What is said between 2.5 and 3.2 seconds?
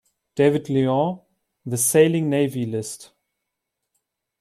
List.